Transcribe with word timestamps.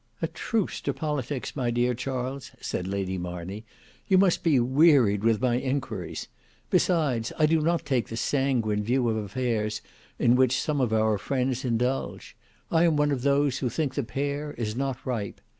"A 0.19 0.25
truce 0.25 0.81
to 0.81 0.95
politics, 0.95 1.55
my 1.55 1.69
dear 1.69 1.93
Charles," 1.93 2.49
said 2.59 2.87
Lady 2.87 3.19
Marney; 3.19 3.65
"you 4.07 4.17
must 4.17 4.41
be 4.41 4.59
wearied 4.59 5.23
with 5.23 5.39
my 5.39 5.59
inquiries. 5.59 6.27
Besides, 6.71 7.31
I 7.37 7.45
do 7.45 7.61
not 7.61 7.85
take 7.85 8.07
the 8.07 8.17
sanguine 8.17 8.81
view 8.83 9.07
of 9.09 9.15
affairs 9.15 9.79
in 10.17 10.35
which 10.35 10.59
some 10.59 10.81
of 10.81 10.91
our 10.91 11.19
friends 11.19 11.63
indulge. 11.63 12.35
I 12.71 12.85
am 12.85 12.97
one 12.97 13.11
of 13.11 13.21
those 13.21 13.59
who 13.59 13.69
think 13.69 13.93
the 13.93 14.01
pear 14.01 14.53
is 14.53 14.75
not 14.75 14.97
ripe. 15.05 15.39